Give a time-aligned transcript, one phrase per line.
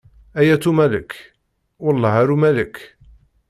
[0.39, 1.11] Ay at Umalek,
[1.83, 2.75] welleh ar ulamek.